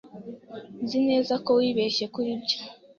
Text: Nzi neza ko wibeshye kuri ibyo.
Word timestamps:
Nzi 0.83 0.99
neza 1.09 1.33
ko 1.45 1.49
wibeshye 1.59 2.05
kuri 2.13 2.29
ibyo. 2.37 2.57